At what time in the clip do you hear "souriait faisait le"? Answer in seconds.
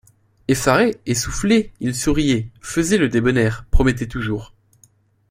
1.93-3.07